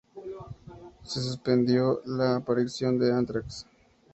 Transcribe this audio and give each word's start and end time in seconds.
Se 1.03 1.21
suspendió 1.21 2.01
la 2.05 2.37
aparición 2.37 2.97
de 2.97 3.13
Anthrax. 3.13 3.67